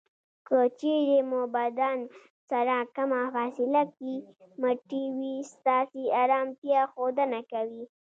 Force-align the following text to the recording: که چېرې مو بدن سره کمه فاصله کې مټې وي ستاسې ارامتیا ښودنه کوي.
که 0.47 0.57
چېرې 0.79 1.19
مو 1.29 1.41
بدن 1.57 1.97
سره 2.49 2.75
کمه 2.95 3.21
فاصله 3.35 3.83
کې 3.97 4.13
مټې 4.61 5.03
وي 5.17 5.35
ستاسې 5.53 6.03
ارامتیا 6.21 6.81
ښودنه 6.93 7.39
کوي. 7.51 7.83